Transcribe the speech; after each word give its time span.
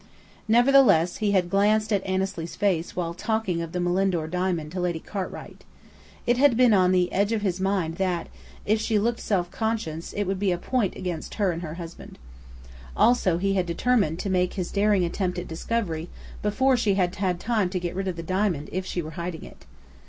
Nevertheless, 0.47 1.17
he 1.17 1.29
had 1.33 1.47
glanced 1.47 1.93
at 1.93 2.03
Annesley's 2.07 2.55
face 2.55 2.95
while 2.95 3.13
talking 3.13 3.61
of 3.61 3.71
the 3.71 3.79
Malindore 3.79 4.25
diamond 4.27 4.71
to 4.71 4.79
Lady 4.79 4.99
Cartwright. 4.99 5.63
It 6.25 6.37
had 6.39 6.57
been 6.57 6.73
on 6.73 6.91
the 6.91 7.13
edge 7.13 7.31
of 7.33 7.43
his 7.43 7.59
mind 7.61 7.97
that, 7.97 8.27
if 8.65 8.81
she 8.81 8.97
looked 8.97 9.19
self 9.19 9.51
conscious, 9.51 10.11
it 10.13 10.23
would 10.23 10.39
be 10.39 10.51
a 10.51 10.57
point 10.57 10.95
against 10.95 11.35
her 11.35 11.51
and 11.51 11.61
her 11.61 11.75
husband. 11.75 12.17
Also 12.97 13.37
he 13.37 13.53
had 13.53 13.67
determined 13.67 14.17
to 14.17 14.29
make 14.31 14.55
his 14.55 14.71
daring 14.71 15.05
attempt 15.05 15.37
at 15.37 15.47
discovery 15.47 16.09
before 16.41 16.75
she 16.75 16.95
had 16.95 17.13
time 17.13 17.69
to 17.69 17.79
get 17.79 17.93
rid 17.93 18.07
of 18.07 18.15
the 18.15 18.23
diamond 18.23 18.69
if 18.71 18.87
she 18.87 19.03
were 19.03 19.11
hiding 19.21 19.43
it. 19.43 19.65